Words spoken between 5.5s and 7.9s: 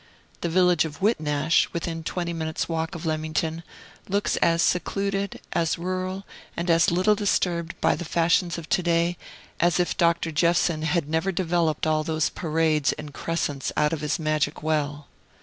as rural, and as little disturbed